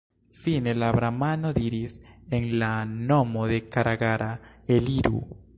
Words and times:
Fine 0.43 0.71
la 0.83 0.87
bramano 0.95 1.51
diris: 1.57 1.93
«En 2.39 2.49
la 2.63 2.71
nomo 3.11 3.47
de 3.55 3.63
Karagara, 3.77 4.35
eliru! 4.79 5.27